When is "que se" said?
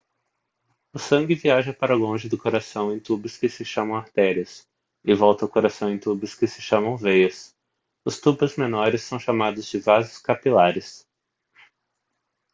3.37-3.63, 6.33-6.59